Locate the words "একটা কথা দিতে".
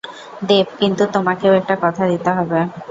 1.53-2.29